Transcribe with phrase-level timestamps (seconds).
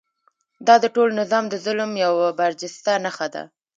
[0.67, 3.43] دا د ټول نظام د ظلم یوه برجسته نښه ده.